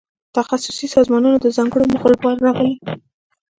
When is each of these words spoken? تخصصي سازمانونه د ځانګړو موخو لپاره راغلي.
تخصصي 0.35 0.87
سازمانونه 0.95 1.37
د 1.39 1.47
ځانګړو 1.57 1.89
موخو 1.91 2.07
لپاره 2.13 2.41
راغلي. 2.47 2.73